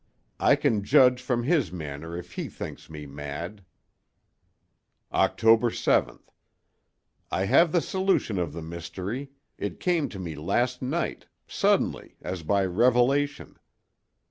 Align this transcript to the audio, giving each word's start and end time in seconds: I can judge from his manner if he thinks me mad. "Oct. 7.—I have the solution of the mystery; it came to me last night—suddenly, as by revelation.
I 0.39 0.55
can 0.55 0.83
judge 0.83 1.21
from 1.21 1.43
his 1.43 1.71
manner 1.71 2.17
if 2.17 2.31
he 2.33 2.49
thinks 2.49 2.89
me 2.89 3.05
mad. 3.05 3.63
"Oct. 5.13 5.37
7.—I 5.39 7.45
have 7.45 7.71
the 7.71 7.81
solution 7.81 8.39
of 8.39 8.51
the 8.51 8.63
mystery; 8.63 9.29
it 9.59 9.79
came 9.79 10.09
to 10.09 10.17
me 10.17 10.33
last 10.33 10.81
night—suddenly, 10.81 12.17
as 12.19 12.41
by 12.41 12.65
revelation. 12.65 13.59